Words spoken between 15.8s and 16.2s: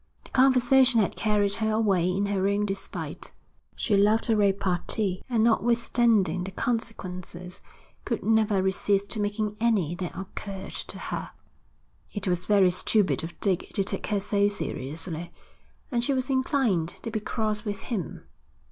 and she